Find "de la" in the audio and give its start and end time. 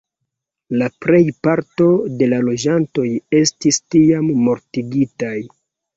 2.21-2.39